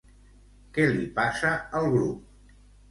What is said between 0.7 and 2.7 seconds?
Què li passa al grup?